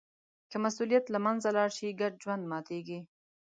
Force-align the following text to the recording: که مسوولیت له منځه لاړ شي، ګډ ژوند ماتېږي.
که 0.51 0.57
مسوولیت 0.63 1.05
له 1.09 1.19
منځه 1.25 1.49
لاړ 1.57 1.69
شي، 1.77 1.89
ګډ 2.01 2.13
ژوند 2.23 2.43
ماتېږي. 2.51 2.99